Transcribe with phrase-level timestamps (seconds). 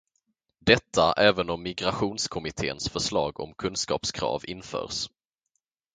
[0.59, 5.09] Detta även om Migrationskommitténs förslag om kunskapskrav införs.